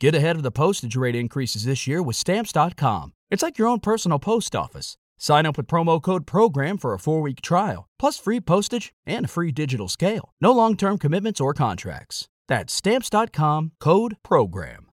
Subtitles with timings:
[0.00, 3.12] Get ahead of the postage rate increases this year with Stamps.com.
[3.30, 4.96] It's like your own personal post office.
[5.18, 9.26] Sign up with promo code PROGRAM for a four week trial, plus free postage and
[9.26, 10.32] a free digital scale.
[10.40, 12.28] No long term commitments or contracts.
[12.48, 14.86] That's Stamps.com code PROGRAM.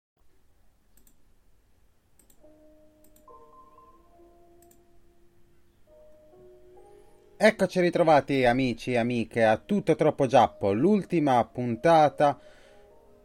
[7.37, 12.39] Eccoci ritrovati amici e amiche a Tutto Troppo Giappo, l'ultima puntata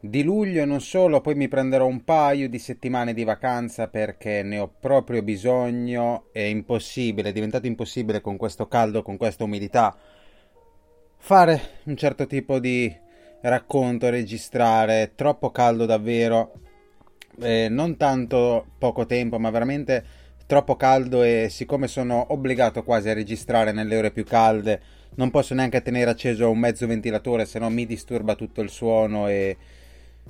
[0.01, 4.43] di luglio e non solo, poi mi prenderò un paio di settimane di vacanza perché
[4.43, 9.95] ne ho proprio bisogno, è impossibile, è diventato impossibile con questo caldo, con questa umidità
[11.21, 12.93] fare un certo tipo di
[13.41, 16.53] racconto, registrare, è troppo caldo davvero,
[17.41, 20.03] eh, non tanto poco tempo ma veramente
[20.45, 24.81] troppo caldo e siccome sono obbligato quasi a registrare nelle ore più calde
[25.15, 29.27] non posso neanche tenere acceso un mezzo ventilatore se no mi disturba tutto il suono
[29.27, 29.55] e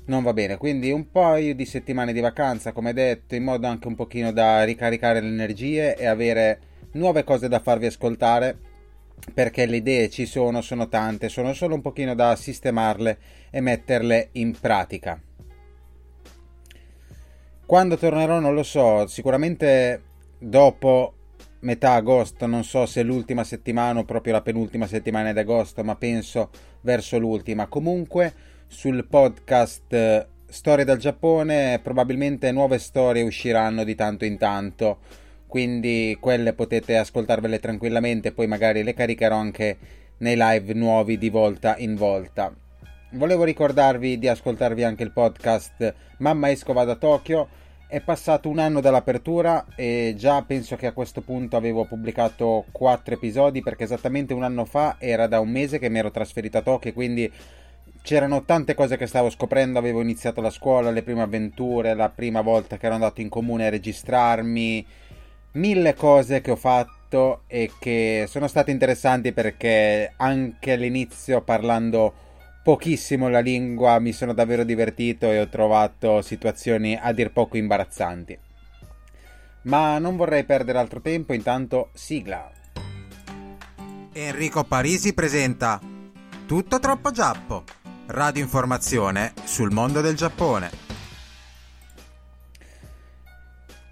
[0.06, 3.88] non va bene quindi un paio di settimane di vacanza come detto in modo anche
[3.88, 6.60] un pochino da ricaricare le energie e avere
[6.92, 8.58] nuove cose da farvi ascoltare
[9.34, 13.18] perché le idee ci sono, sono tante, sono solo un pochino da sistemarle
[13.50, 15.22] e metterle in pratica.
[17.66, 20.02] Quando tornerò non lo so, sicuramente
[20.40, 21.14] dopo
[21.62, 25.96] metà agosto, non so se l'ultima settimana o proprio la penultima settimana di agosto, ma
[25.96, 26.50] penso
[26.82, 27.68] verso l'ultima.
[27.68, 28.34] Comunque
[28.70, 31.80] sul podcast eh, Storie dal Giappone.
[31.84, 35.00] Probabilmente nuove storie usciranno di tanto in tanto,
[35.48, 39.78] quindi quelle potete ascoltarvele tranquillamente, poi magari le caricherò anche
[40.20, 42.54] nei live nuovi di volta in volta.
[43.14, 47.48] Volevo ricordarvi di ascoltarvi anche il podcast Mamma esco vado a Tokyo.
[47.88, 53.16] È passato un anno dall'apertura e già penso che a questo punto avevo pubblicato quattro
[53.16, 56.62] episodi perché esattamente un anno fa era da un mese che mi ero trasferito a
[56.62, 57.32] Tokyo quindi
[58.02, 62.42] c'erano tante cose che stavo scoprendo, avevo iniziato la scuola, le prime avventure, la prima
[62.42, 64.86] volta che ero andato in comune a registrarmi,
[65.54, 72.14] mille cose che ho fatto e che sono state interessanti perché anche all'inizio parlando
[72.64, 78.38] pochissimo la lingua, mi sono davvero divertito e ho trovato situazioni a dir poco imbarazzanti.
[79.64, 82.52] Ma non vorrei perdere altro tempo, intanto sigla.
[84.14, 85.80] Enrico Parisi presenta
[86.46, 87.64] Tutto troppo Giappo,
[88.10, 90.70] radioinformazione sul mondo del Giappone.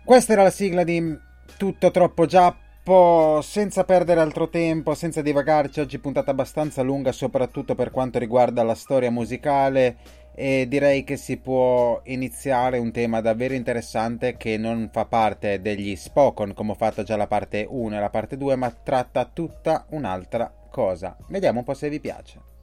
[0.03, 1.17] Questa era la sigla di
[1.57, 7.75] Tutto troppo Giappo po' senza perdere altro tempo, senza divagarci, oggi puntata abbastanza lunga soprattutto
[7.75, 9.97] per quanto riguarda la storia musicale
[10.33, 15.97] e direi che si può iniziare un tema davvero interessante che non fa parte degli
[15.97, 19.85] Spokon come ho fatto già la parte 1 e la parte 2 ma tratta tutta
[19.89, 21.17] un'altra cosa.
[21.27, 22.55] Vediamo un po' se vi piace.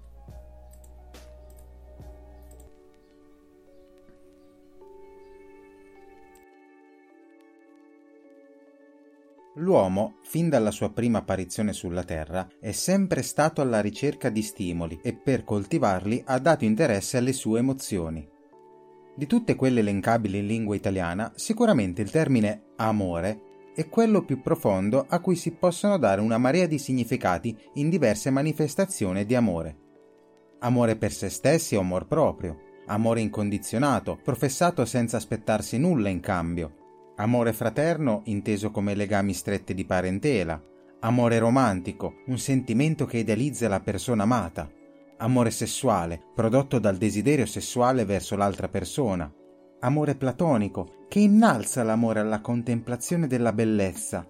[9.58, 14.98] L'uomo, fin dalla sua prima apparizione sulla Terra, è sempre stato alla ricerca di stimoli
[15.00, 18.28] e per coltivarli ha dato interesse alle sue emozioni.
[19.14, 25.06] Di tutte quelle elencabili in lingua italiana, sicuramente il termine amore è quello più profondo
[25.08, 29.76] a cui si possono dare una marea di significati in diverse manifestazioni di amore.
[30.60, 36.82] Amore per se stessi o amor proprio, amore incondizionato, professato senza aspettarsi nulla in cambio,
[37.16, 40.60] Amore fraterno inteso come legami stretti di parentela.
[41.00, 44.68] Amore romantico, un sentimento che idealizza la persona amata.
[45.18, 49.32] Amore sessuale, prodotto dal desiderio sessuale verso l'altra persona.
[49.80, 54.26] Amore platonico, che innalza l'amore alla contemplazione della bellezza.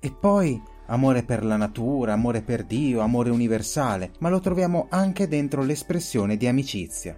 [0.00, 5.28] E poi amore per la natura, amore per Dio, amore universale, ma lo troviamo anche
[5.28, 7.16] dentro l'espressione di amicizia.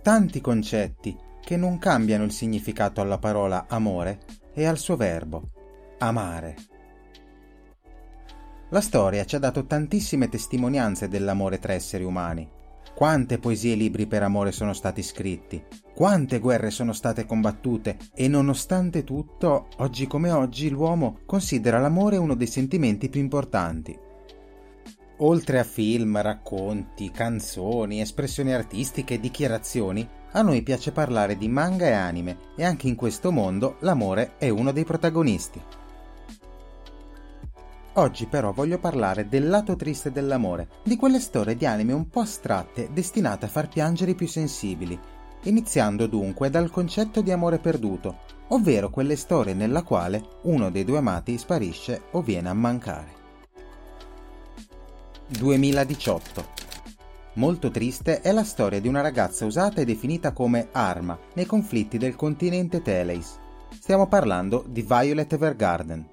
[0.00, 4.18] Tanti concetti che non cambiano il significato alla parola amore
[4.52, 5.44] e al suo verbo,
[5.98, 6.56] amare.
[8.70, 12.50] La storia ci ha dato tantissime testimonianze dell'amore tra esseri umani.
[12.96, 15.62] Quante poesie e libri per amore sono stati scritti,
[15.94, 22.34] quante guerre sono state combattute e nonostante tutto, oggi come oggi l'uomo considera l'amore uno
[22.34, 23.96] dei sentimenti più importanti.
[25.18, 31.86] Oltre a film, racconti, canzoni, espressioni artistiche e dichiarazioni, a noi piace parlare di manga
[31.86, 35.60] e anime e anche in questo mondo l'amore è uno dei protagonisti.
[37.94, 42.20] Oggi però voglio parlare del lato triste dell'amore, di quelle storie di anime un po'
[42.20, 44.98] astratte destinate a far piangere i più sensibili,
[45.44, 48.18] iniziando dunque dal concetto di amore perduto,
[48.48, 53.14] ovvero quelle storie nella quale uno dei due amati sparisce o viene a mancare.
[55.28, 56.65] 2018
[57.36, 61.98] Molto triste è la storia di una ragazza usata e definita come arma nei conflitti
[61.98, 63.38] del continente Teleis.
[63.78, 66.08] Stiamo parlando di Violet Evergarden.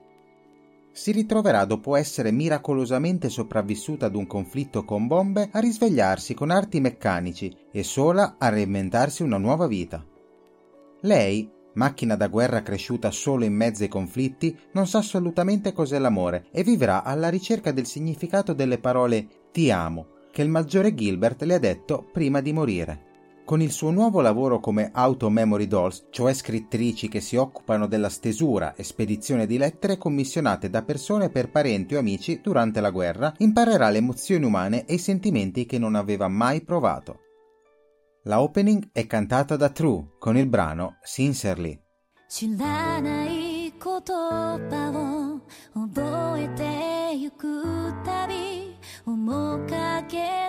[0.92, 6.82] Si ritroverà dopo essere miracolosamente sopravvissuta ad un conflitto con bombe a risvegliarsi con arti
[6.82, 10.06] meccanici e sola a reinventarsi una nuova vita.
[11.04, 16.48] Lei, macchina da guerra cresciuta solo in mezzo ai conflitti, non sa assolutamente cos'è l'amore
[16.52, 21.55] e vivrà alla ricerca del significato delle parole ti amo che il maggiore Gilbert le
[21.55, 23.07] ha detto prima di morire.
[23.45, 28.11] Con il suo nuovo lavoro come Auto Memory Dolls, cioè scrittrici che si occupano della
[28.11, 33.33] stesura e spedizione di lettere commissionate da persone per parenti o amici durante la guerra,
[33.39, 37.21] imparerà le emozioni umane e i sentimenti che non aveva mai provato.
[38.25, 41.81] La opening è cantata da True con il brano Sincerely.
[42.29, 45.41] 知らない言葉
[45.75, 47.65] を覚えてゆく
[48.05, 48.72] たび
[49.06, 49.68] 面
[50.10, 50.43] 影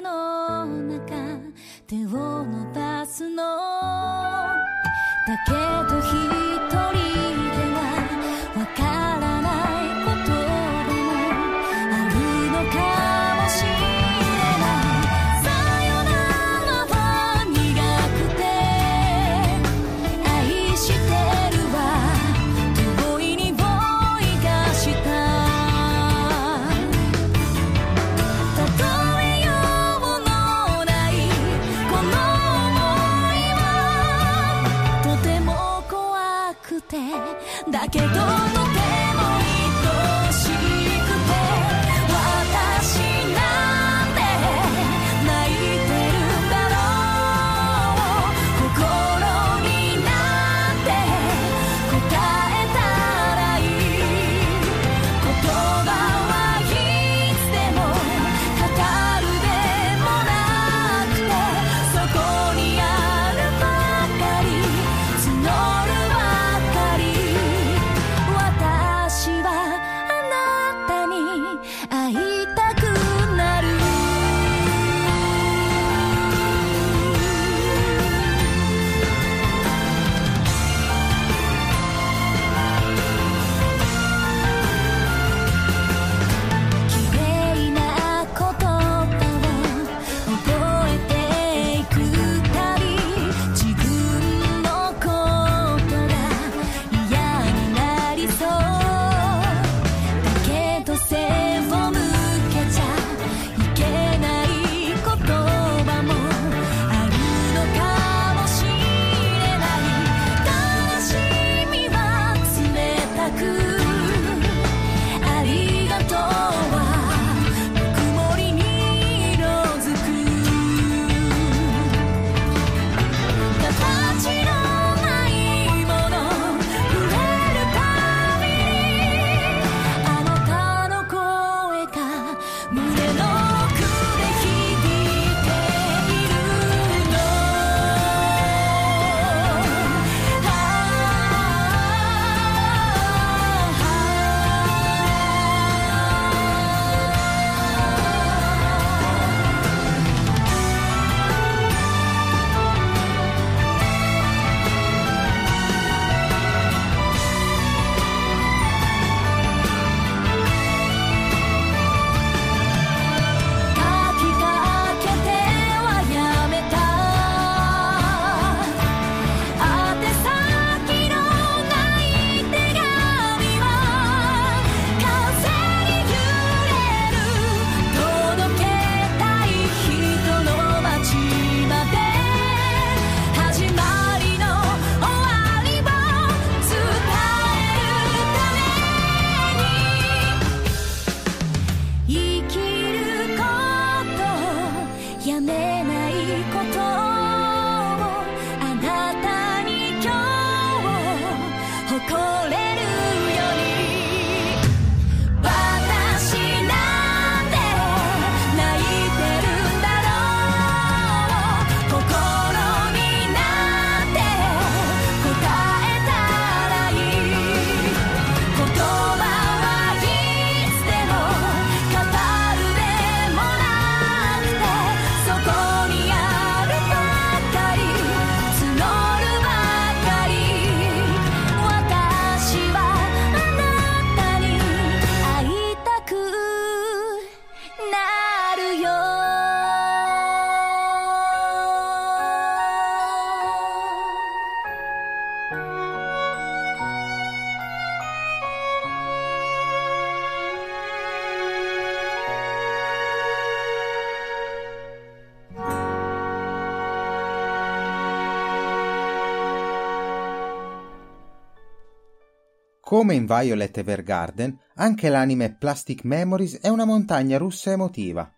[262.94, 268.32] Come in Violet Evergarden, anche l'anime Plastic Memories è una montagna russa emotiva.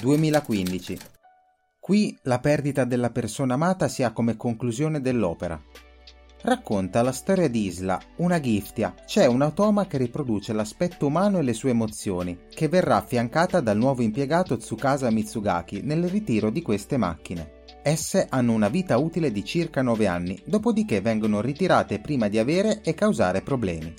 [0.00, 0.96] 2015.
[1.80, 5.60] Qui la perdita della persona amata si ha come conclusione dell'opera.
[6.42, 11.42] Racconta la storia di Isla, una giftia, cioè un automa che riproduce l'aspetto umano e
[11.42, 16.96] le sue emozioni, che verrà affiancata dal nuovo impiegato Tsukasa Mitsugaki nel ritiro di queste
[16.96, 17.57] macchine.
[17.82, 22.80] Esse hanno una vita utile di circa 9 anni, dopodiché vengono ritirate prima di avere
[22.82, 23.94] e causare problemi.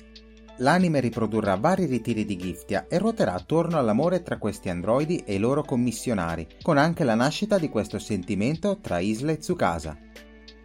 [0.58, 5.38] L'anime riprodurrà vari ritiri di Giftia e ruoterà attorno all'amore tra questi androidi e i
[5.38, 9.98] loro commissionari, con anche la nascita di questo sentimento tra Isla e Tsukasa.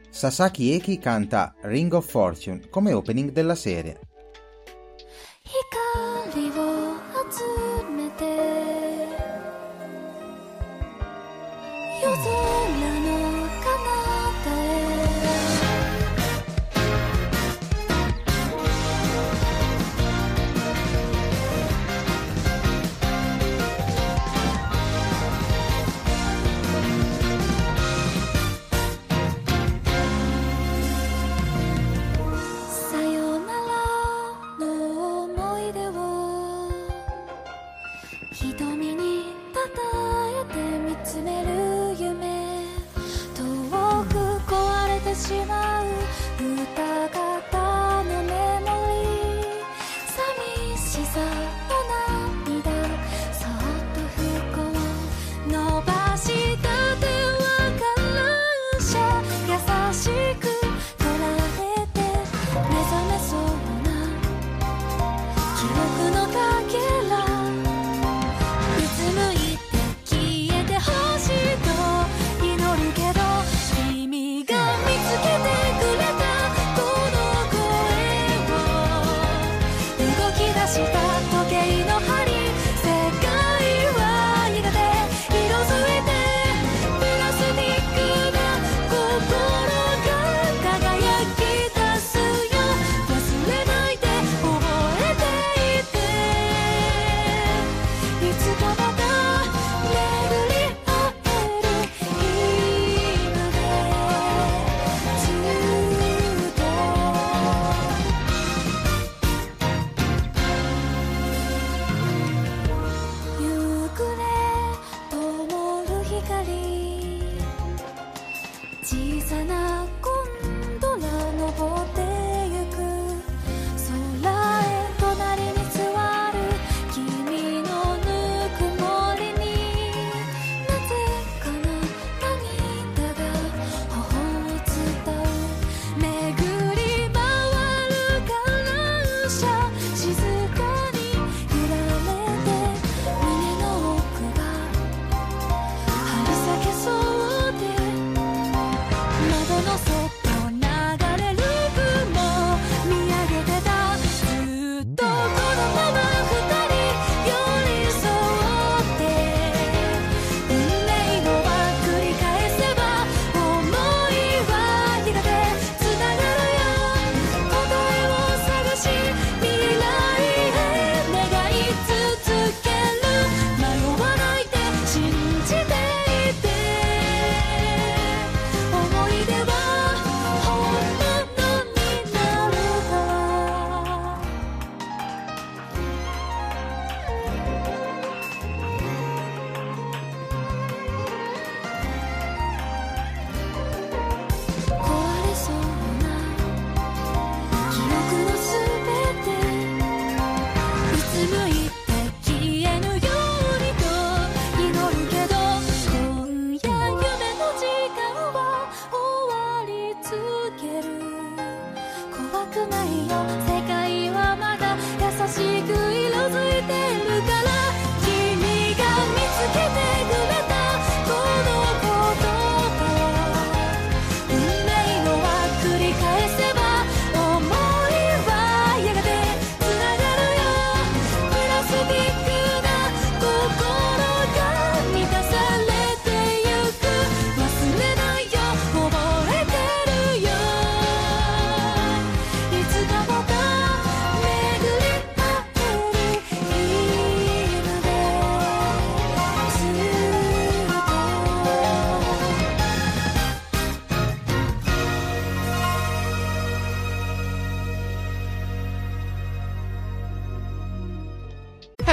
[0.09, 3.99] Sasaki Eki canta Ring of Fortune come opening della serie.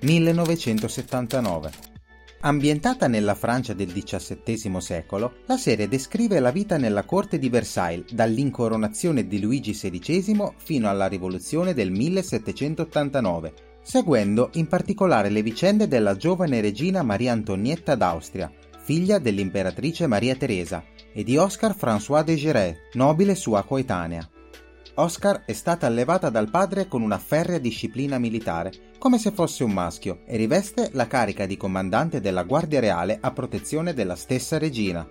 [0.00, 1.70] 1979.
[2.40, 8.12] Ambientata nella Francia del XVII secolo, la serie descrive la vita nella corte di Versailles
[8.12, 13.52] dall'incoronazione di Luigi XVI fino alla rivoluzione del 1789,
[13.82, 20.84] seguendo in particolare le vicende della giovane regina Maria Antonietta d'Austria, figlia dell'imperatrice Maria Teresa,
[21.12, 24.30] e di Oscar François de Géret, nobile sua coetanea.
[24.98, 29.70] Oscar è stata allevata dal padre con una ferrea disciplina militare, come se fosse un
[29.70, 35.08] maschio, e riveste la carica di comandante della Guardia Reale a protezione della stessa regina.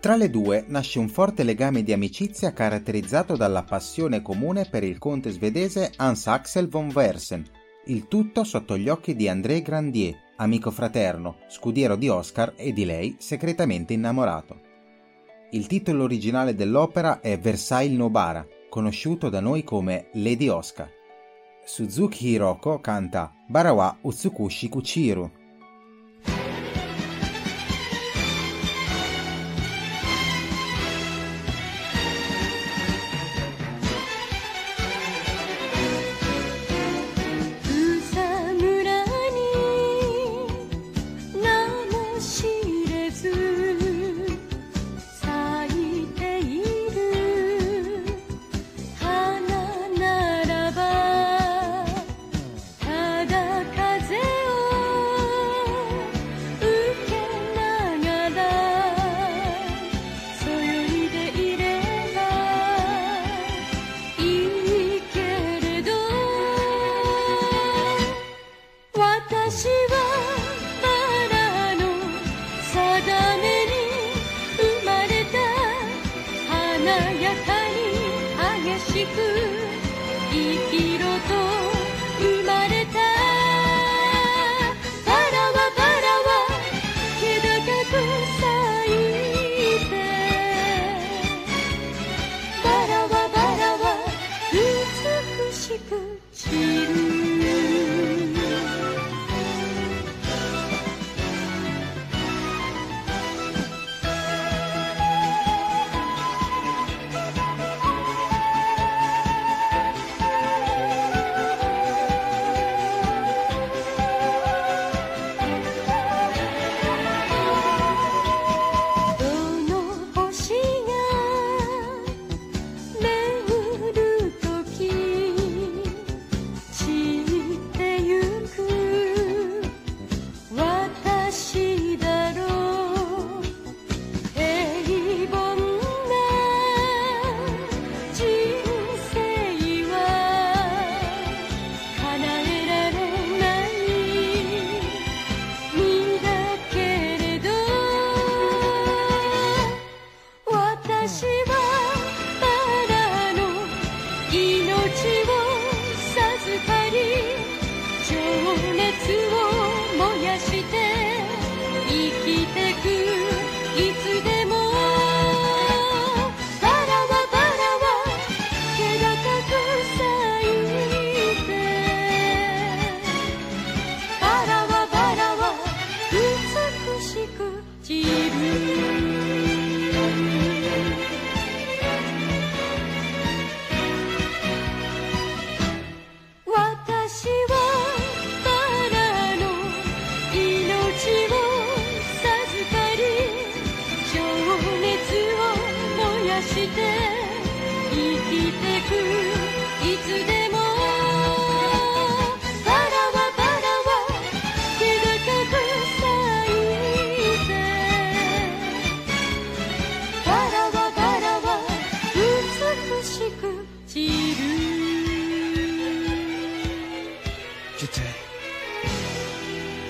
[0.00, 4.96] Tra le due nasce un forte legame di amicizia caratterizzato dalla passione comune per il
[4.96, 7.44] conte svedese Hans Axel von Versen,
[7.86, 12.86] il tutto sotto gli occhi di André Grandier, amico fraterno, scudiero di Oscar e di
[12.86, 14.60] lei segretamente innamorato.
[15.50, 18.46] Il titolo originale dell'opera è Versailles Nobara,
[18.78, 20.88] conosciuto da noi come Lady Oscar.
[21.64, 25.28] Suzuki Hiroko canta Barawa Utsukushi Kuchiru.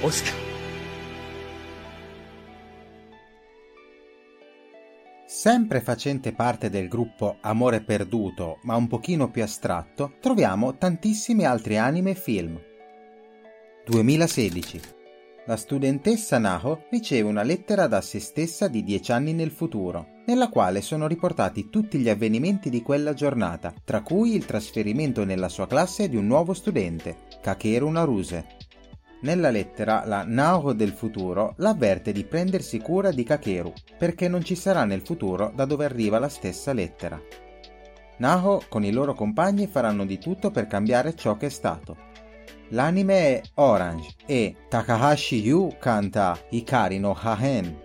[0.00, 0.32] Oscar.
[5.26, 11.78] Sempre facente parte del gruppo Amore Perduto, ma un pochino più astratto, troviamo tantissimi altri
[11.78, 12.60] anime e film.
[13.86, 14.80] 2016.
[15.46, 20.48] La studentessa Naho riceve una lettera da se stessa di 10 anni nel futuro, nella
[20.48, 25.66] quale sono riportati tutti gli avvenimenti di quella giornata, tra cui il trasferimento nella sua
[25.66, 28.57] classe di un nuovo studente, Kakeru Naruse,
[29.20, 34.54] nella lettera la Naoro del futuro l'avverte di prendersi cura di Kakeru, perché non ci
[34.54, 37.20] sarà nel futuro da dove arriva la stessa lettera.
[38.18, 41.96] Naho con i loro compagni faranno di tutto per cambiare ciò che è stato.
[42.68, 47.76] L'anime è Orange e Takahashi Yu canta Ikari no Hahen.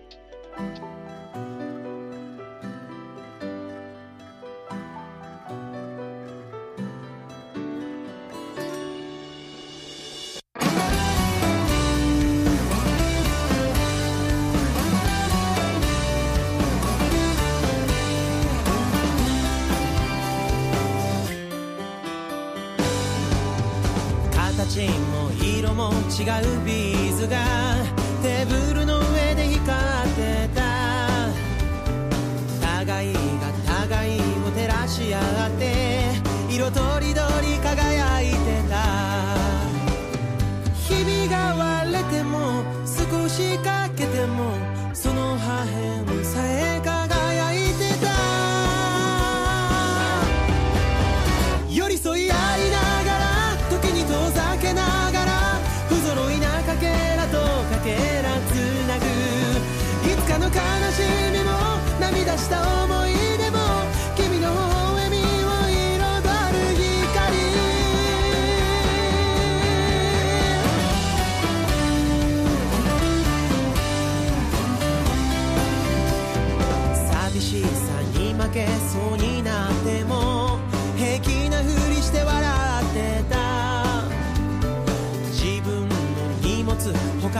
[41.06, 44.54] 指が割れても少しかけても
[44.94, 45.66] その破
[46.06, 46.73] 片さえ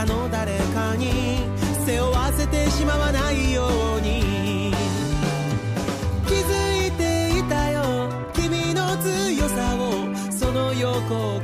[0.06, 1.38] の誰かに
[1.86, 3.66] 背負わせてしまわないよ
[3.98, 4.72] うに。
[6.26, 11.40] 気づいていたよ君の強さをその横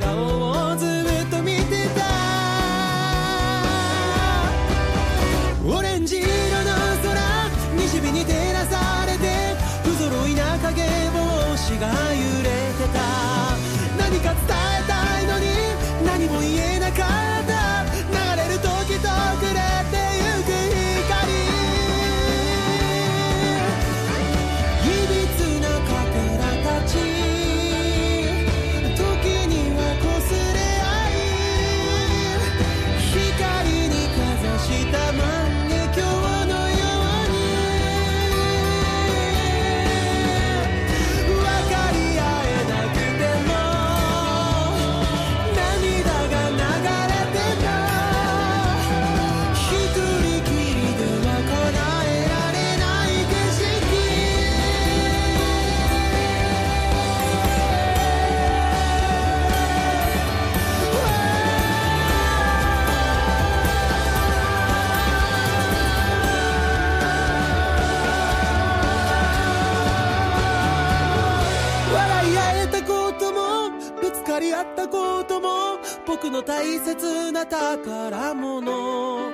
[77.51, 79.29] 宝物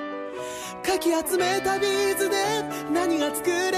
[0.84, 2.36] かき集めたビーズで
[2.92, 3.77] 何が作れ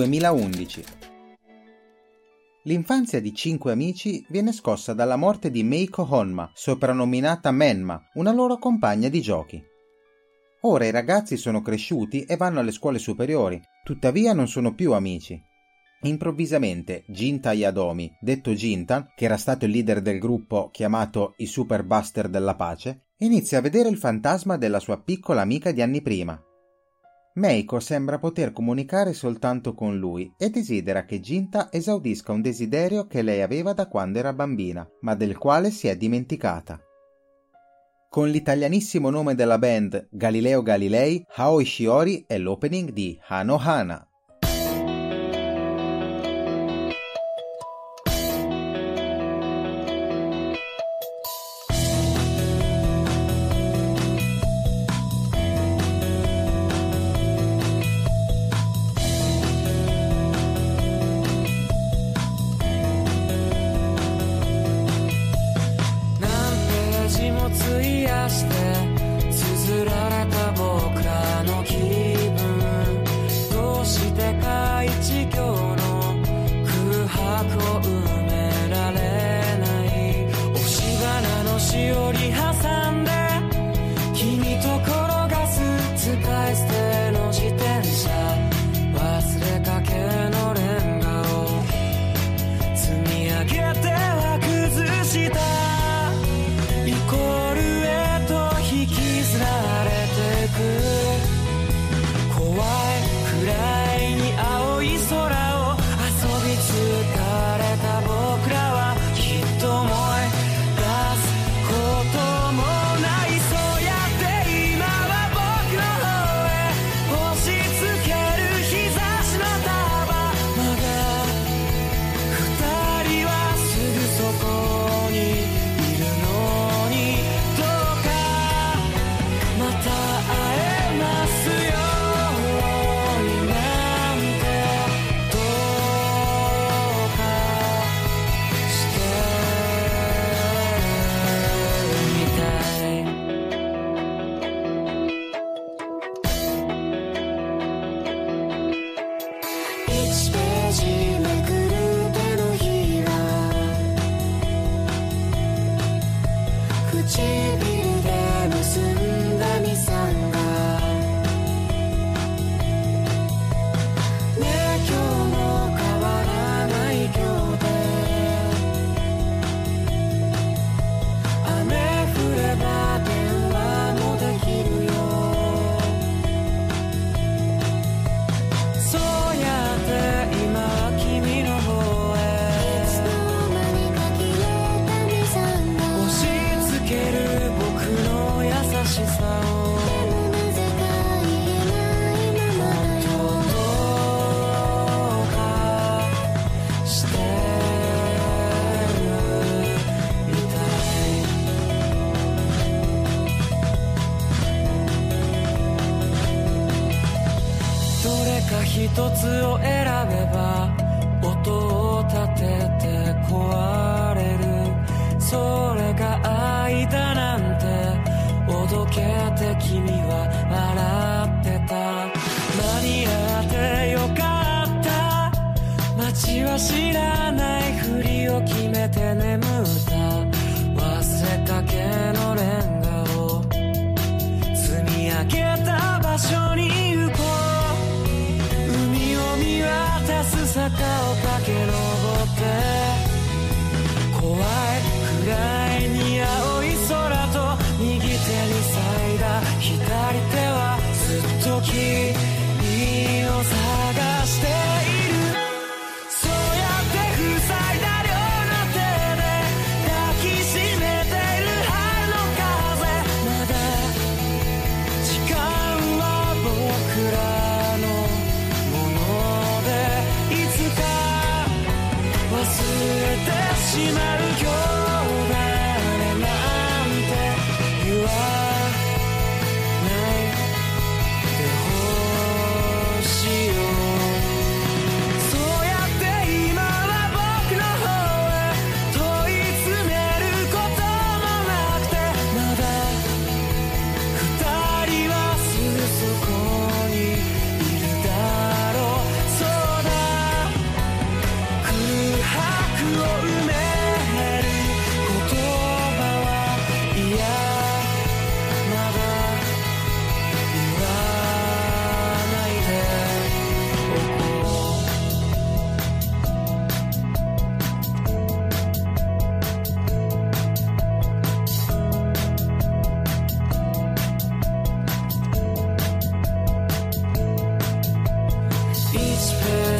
[0.00, 0.84] 2011.
[2.62, 8.56] L'infanzia di cinque amici viene scossa dalla morte di Meiko Honma, soprannominata Menma, una loro
[8.56, 9.62] compagna di giochi.
[10.62, 15.38] Ora i ragazzi sono cresciuti e vanno alle scuole superiori, tuttavia non sono più amici.
[16.02, 21.84] Improvvisamente Jinta Yadomi, detto Ginta, che era stato il leader del gruppo chiamato i Super
[21.84, 26.42] Buster della Pace, inizia a vedere il fantasma della sua piccola amica di anni prima,
[27.40, 33.22] Meiko sembra poter comunicare soltanto con lui e desidera che Ginta esaudisca un desiderio che
[33.22, 36.78] lei aveva da quando era bambina, ma del quale si è dimenticata.
[38.10, 44.06] Con l'italianissimo nome della band Galileo Galilei, Aoi Shiori è l'opening di Hano Hana,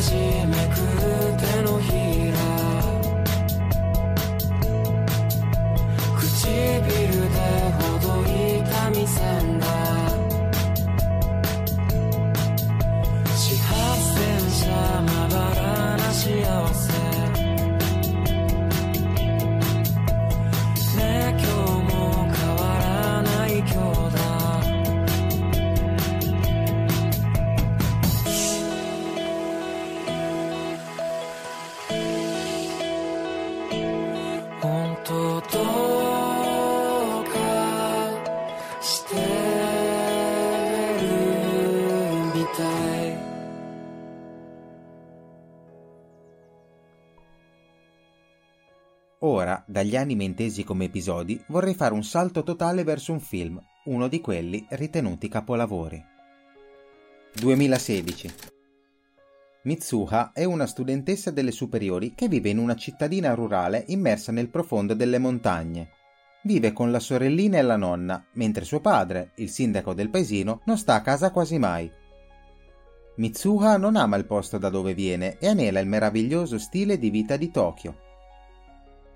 [0.01, 0.77] じめく
[1.37, 2.10] 手のひら
[49.81, 54.21] dagli anime intesi come episodi, vorrei fare un salto totale verso un film, uno di
[54.21, 56.05] quelli ritenuti capolavori.
[57.37, 58.35] 2016
[59.63, 64.93] Mitsuha è una studentessa delle superiori che vive in una cittadina rurale immersa nel profondo
[64.93, 65.93] delle montagne.
[66.43, 70.77] Vive con la sorellina e la nonna, mentre suo padre, il sindaco del paesino, non
[70.77, 71.91] sta a casa quasi mai.
[73.17, 77.39] Mitsuha non ama il posto da dove viene e anela il meraviglioso stile di vita
[77.39, 78.09] di Tokyo.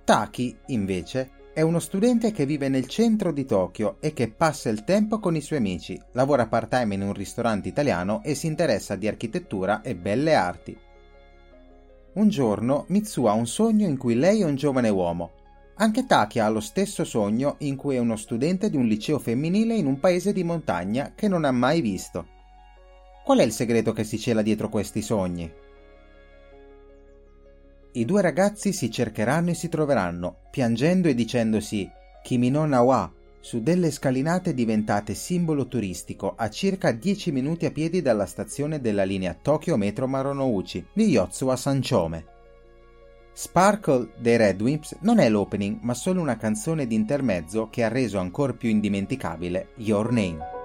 [0.04, 4.84] Taki, invece, è uno studente che vive nel centro di Tokyo e che passa il
[4.84, 9.08] tempo con i suoi amici, lavora part-time in un ristorante italiano e si interessa di
[9.08, 10.76] architettura e belle arti.
[12.14, 15.30] Un giorno Mitsu ha un sogno in cui lei è un giovane uomo.
[15.76, 19.74] Anche Taki ha lo stesso sogno in cui è uno studente di un liceo femminile
[19.74, 22.26] in un paese di montagna che non ha mai visto.
[23.24, 25.50] Qual è il segreto che si cela dietro questi sogni?
[27.96, 31.88] I due ragazzi si cercheranno e si troveranno, piangendo e dicendosi
[32.24, 37.70] Kimi no na wa, su delle scalinate diventate simbolo turistico a circa 10 minuti a
[37.70, 42.24] piedi dalla stazione della linea Tokyo Metro Maronouchi di Yotsuwa Sanchome.
[43.33, 47.88] Sparkle dei Red Wimps non è l'opening, ma solo una canzone di intermezzo che ha
[47.88, 50.63] reso ancora più indimenticabile Your Name.「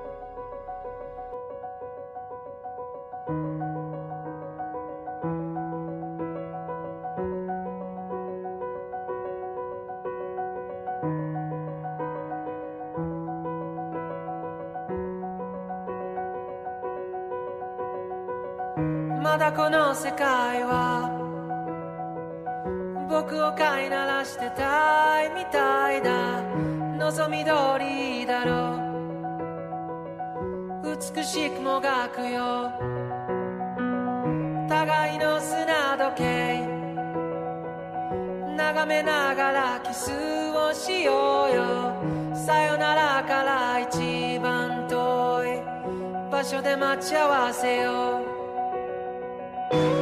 [31.70, 32.72] もがくよ。
[34.68, 36.68] 互いの砂時計。
[38.58, 40.12] 眺めながらキス
[40.52, 41.94] をしようよ。
[42.36, 45.62] さよならから一番遠い
[46.32, 48.22] 場所で待ち合わせよ
[49.96, 49.99] う。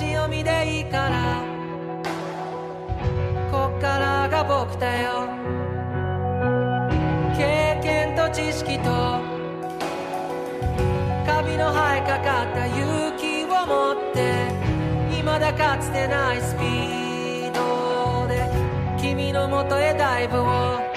[0.00, 1.42] 飛ばし読みでいいから。
[3.50, 5.28] こっからが僕だよ。
[7.36, 8.90] 経験と知識と。
[11.26, 14.48] カビの生えかかった勇気を持って。
[15.10, 18.48] 未だかつてないスピードで。
[18.98, 20.89] 君のもとへダイブを。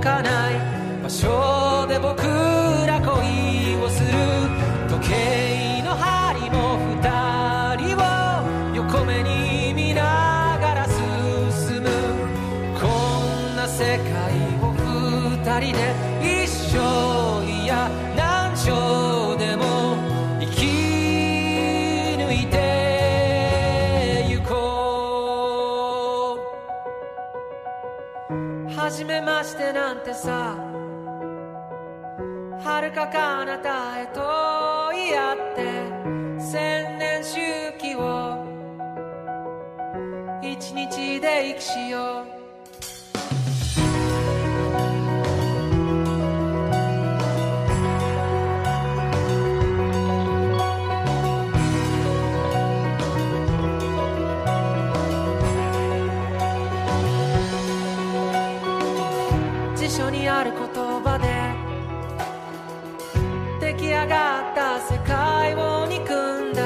[0.00, 0.29] caught
[29.70, 30.56] めましてなんてさ
[32.62, 37.38] 遥か彼方へと言い合って千年周
[37.78, 38.44] 期を
[40.42, 42.39] 一日で生きしよう。
[64.00, 66.62] 上がった世界を憎んだ。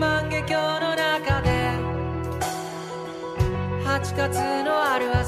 [0.00, 1.48] 万華鏡の中で
[3.84, 5.19] 8月のある朝。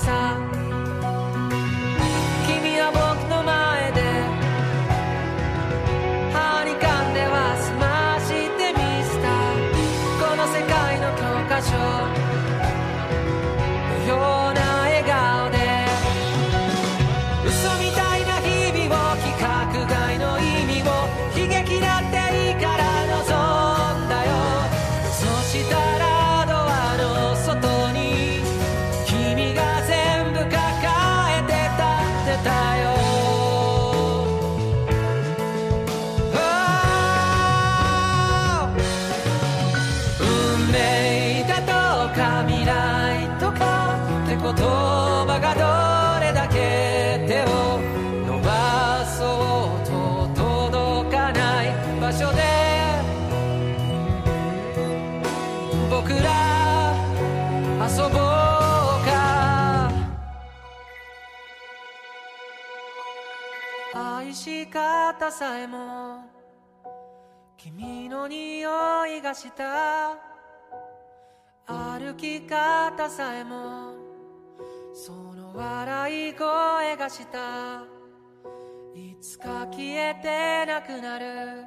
[65.22, 66.24] 方さえも
[67.56, 68.68] 君の匂
[69.06, 70.18] いがした。
[71.64, 73.94] 歩き方さえも
[74.92, 77.84] その笑い声がした。
[78.96, 81.66] いつか消えてなくなる。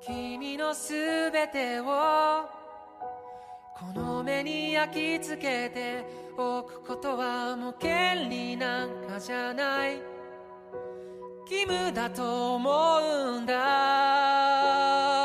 [0.00, 1.84] 君のすべてを
[3.76, 6.04] この目に焼き付けて
[6.36, 10.11] おくことはもう権利なんかじゃない。
[11.52, 12.70] 義務だと思
[13.36, 15.21] うんだ。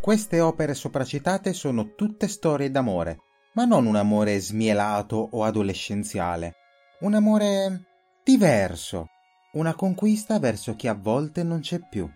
[0.00, 3.20] Queste opere sopracitate sono tutte storie d'amore,
[3.52, 6.54] ma non un amore smielato o adolescenziale,
[7.00, 7.84] un amore
[8.24, 9.08] diverso,
[9.52, 12.10] una conquista verso chi a volte non c'è più.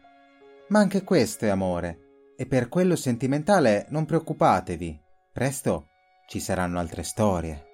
[0.68, 1.99] Ma anche questo è amore,
[2.39, 4.99] e per quello sentimentale non preoccupatevi,
[5.30, 5.89] presto
[6.26, 7.74] ci saranno altre storie.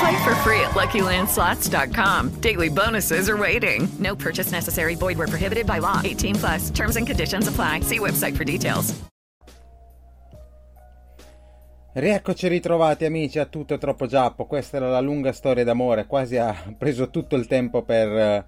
[0.00, 2.40] Play for free at LuckyLandSlots.com.
[2.40, 3.88] Daily bonuses are waiting.
[3.98, 4.94] No purchase necessary.
[4.94, 6.00] Void where prohibited by law.
[6.02, 6.70] 18 plus.
[6.70, 7.80] Terms and conditions apply.
[7.80, 8.94] See website for details.
[11.92, 16.54] Rieccoci ritrovati amici a tutto troppo giappo, questa era la lunga storia d'amore, quasi ha
[16.78, 18.44] preso tutto il tempo per, eh,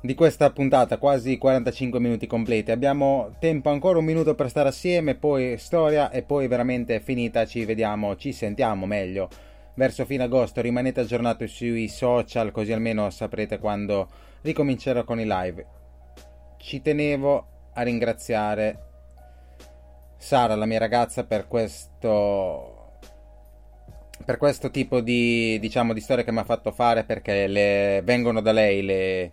[0.00, 2.70] di questa puntata, quasi 45 minuti completi.
[2.70, 7.66] Abbiamo tempo ancora un minuto per stare assieme, poi storia e poi veramente finita, ci
[7.66, 9.28] vediamo, ci sentiamo meglio
[9.78, 10.60] verso fine agosto.
[10.60, 14.08] Rimanete aggiornati sui social così almeno saprete quando
[14.42, 15.66] ricomincerò con i live.
[16.58, 18.82] Ci tenevo a ringraziare
[20.18, 22.74] Sara, la mia ragazza, per questo
[24.24, 28.40] per questo tipo di diciamo di storia che mi ha fatto fare perché le, vengono
[28.42, 29.32] da lei le,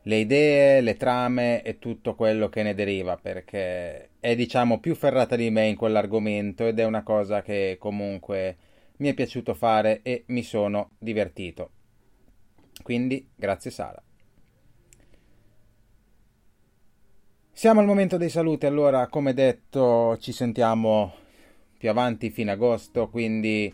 [0.00, 5.34] le idee, le trame e tutto quello che ne deriva perché è diciamo più ferrata
[5.34, 8.56] di me in quell'argomento ed è una cosa che comunque
[8.98, 11.70] mi è piaciuto fare e mi sono divertito.
[12.82, 14.02] Quindi grazie Sara.
[17.52, 21.14] Siamo al momento dei saluti, allora come detto ci sentiamo
[21.78, 23.72] più avanti fino agosto, quindi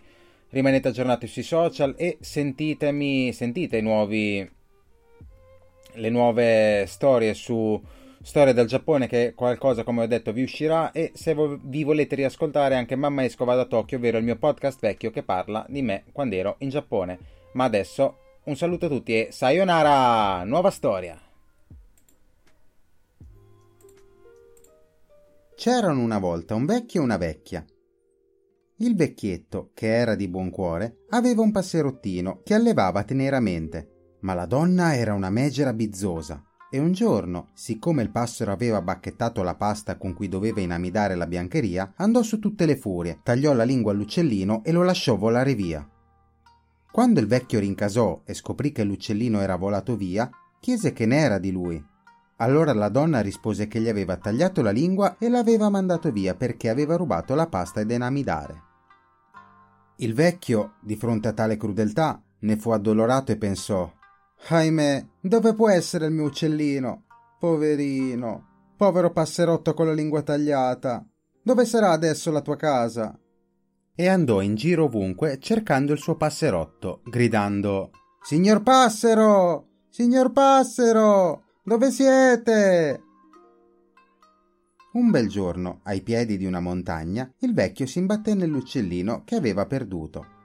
[0.51, 4.49] rimanete aggiornati sui social e sentitemi, sentite i nuovi,
[5.95, 7.81] le nuove storie su
[8.23, 12.77] Storia del Giappone che qualcosa come ho detto vi uscirà e se vi volete riascoltare
[12.77, 16.05] anche Mamma Esco va da Tokyo, ovvero il mio podcast vecchio che parla di me
[16.13, 17.19] quando ero in Giappone.
[17.55, 20.45] Ma adesso un saluto a tutti e sayonara!
[20.45, 21.21] Nuova storia!
[25.57, 27.65] C'erano una volta un vecchio e una vecchia.
[28.77, 34.47] Il vecchietto, che era di buon cuore, aveva un passerottino che allevava teneramente, ma la
[34.47, 39.99] donna era una megera bizzosa e un giorno, siccome il passero aveva bacchettato la pasta
[39.99, 44.65] con cui doveva inamidare la biancheria, andò su tutte le furie, tagliò la lingua all'uccellino
[44.65, 45.87] e lo lasciò volare via.
[46.91, 51.53] Quando il vecchio rincasò e scoprì che l'uccellino era volato via, chiese che n'era di
[51.53, 51.85] lui.
[52.37, 56.71] Allora la donna rispose che gli aveva tagliato la lingua e l'aveva mandato via perché
[56.71, 58.63] aveva rubato la pasta da inamidare.
[59.97, 63.93] Il vecchio, di fronte a tale crudeltà, ne fu addolorato e pensò
[64.49, 67.05] Ahimè, dove può essere il mio uccellino?
[67.39, 71.07] Poverino, povero passerotto con la lingua tagliata.
[71.43, 73.19] Dove sarà adesso la tua casa?
[73.95, 77.91] E andò in giro ovunque cercando il suo passerotto, gridando
[78.23, 79.67] Signor Passero!
[79.91, 81.45] Signor Passero!
[81.63, 83.03] Dove siete?
[84.95, 89.67] Un bel giorno, ai piedi di una montagna, il vecchio si imbatté nell'uccellino che aveva
[89.67, 90.41] perduto.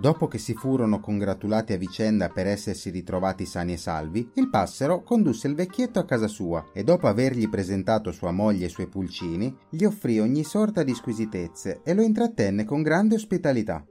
[0.00, 5.02] Dopo che si furono congratulati a vicenda per essersi ritrovati sani e salvi, il passero
[5.02, 8.88] condusse il vecchietto a casa sua e dopo avergli presentato sua moglie e i suoi
[8.88, 13.86] pulcini, gli offrì ogni sorta di squisitezze e lo intrattenne con grande ospitalità.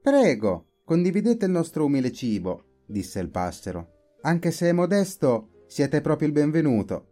[0.00, 4.14] Prego, condividete il nostro umile cibo, disse il passero.
[4.22, 7.06] Anche se è modesto, siete proprio il benvenuto.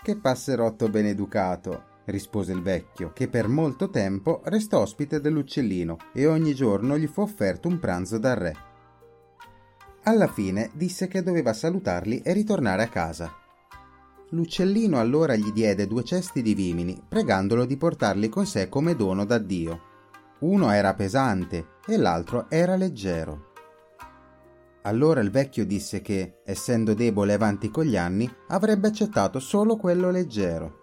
[0.00, 6.54] Che passerotto beneducato, rispose il vecchio, che per molto tempo restò ospite dell'uccellino e ogni
[6.54, 8.56] giorno gli fu offerto un pranzo dal re.
[10.04, 13.32] Alla fine disse che doveva salutarli e ritornare a casa.
[14.30, 19.24] L'uccellino allora gli diede due cesti di vimini, pregandolo di portarli con sé come dono
[19.24, 19.90] da Dio.
[20.40, 23.50] Uno era pesante e l'altro era leggero.
[24.82, 30.10] Allora il vecchio disse che, essendo debole avanti con gli anni, avrebbe accettato solo quello
[30.10, 30.81] leggero.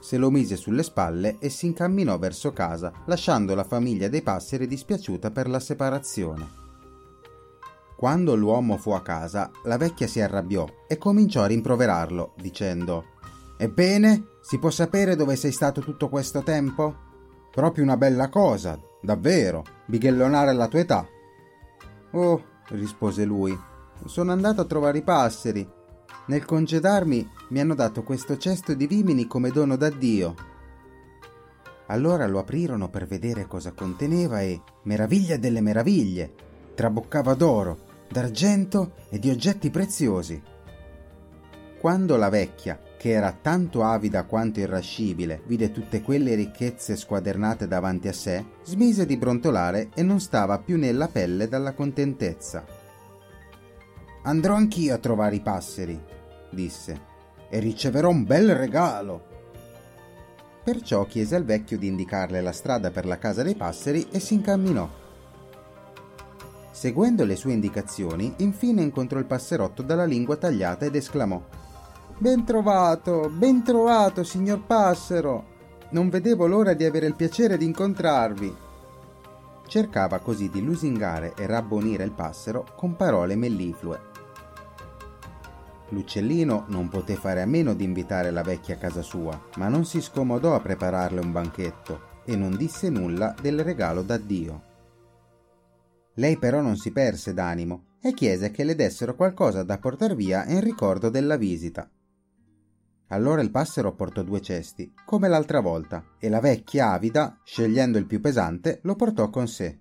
[0.00, 4.66] Se lo mise sulle spalle e si incamminò verso casa, lasciando la famiglia dei passeri
[4.66, 6.58] dispiaciuta per la separazione.
[7.96, 13.04] Quando l'uomo fu a casa, la vecchia si arrabbiò e cominciò a rimproverarlo, dicendo
[13.58, 17.08] Ebbene, si può sapere dove sei stato tutto questo tempo?
[17.50, 21.06] Proprio una bella cosa, davvero, bighellonare alla tua età.
[22.12, 23.54] Oh, rispose lui,
[24.06, 25.68] sono andato a trovare i passeri.
[26.30, 30.36] Nel congedarmi mi hanno dato questo cesto di vimini come dono da Dio.
[31.88, 36.32] Allora lo aprirono per vedere cosa conteneva e, meraviglia delle meraviglie,
[36.76, 37.78] traboccava d'oro,
[38.08, 40.40] d'argento e di oggetti preziosi.
[41.80, 48.06] Quando la vecchia, che era tanto avida quanto irascibile, vide tutte quelle ricchezze squadernate davanti
[48.06, 52.64] a sé, smise di brontolare e non stava più nella pelle dalla contentezza.
[54.22, 56.18] Andrò anch'io a trovare i passeri,
[56.50, 57.08] disse,
[57.48, 59.28] e riceverò un bel regalo.
[60.62, 64.34] Perciò chiese al vecchio di indicarle la strada per la casa dei passeri e si
[64.34, 64.88] incamminò.
[66.70, 71.42] Seguendo le sue indicazioni, infine incontrò il passerotto dalla lingua tagliata ed esclamò
[72.20, 75.44] Ben trovato, ben trovato, signor Passero.
[75.90, 78.54] Non vedevo l'ora di avere il piacere di incontrarvi.
[79.66, 84.09] Cercava così di lusingare e rabbonire il passero con parole melliflue.
[85.90, 89.84] L'uccellino non poté fare a meno di invitare la vecchia a casa sua, ma non
[89.84, 94.62] si scomodò a prepararle un banchetto e non disse nulla del regalo da Dio.
[96.14, 100.46] Lei però non si perse d'animo e chiese che le dessero qualcosa da portar via
[100.46, 101.90] in ricordo della visita.
[103.08, 108.06] Allora il passero portò due cesti, come l'altra volta, e la vecchia avida, scegliendo il
[108.06, 109.78] più pesante, lo portò con sé.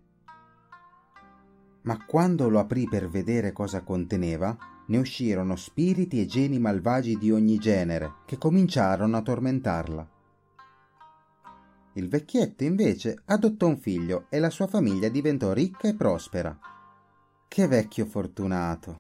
[1.83, 4.57] Ma quando lo aprì per vedere cosa conteneva,
[4.89, 10.09] ne uscirono spiriti e geni malvagi di ogni genere che cominciarono a tormentarla.
[11.93, 16.57] Il vecchietto invece adottò un figlio e la sua famiglia diventò ricca e prospera.
[17.47, 18.97] Che vecchio fortunato!